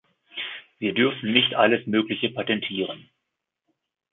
Wir 0.79 0.95
dürfen 0.95 1.31
nicht 1.31 1.53
alles 1.53 1.85
Mögliche 1.85 2.29
patentieren! 2.31 3.07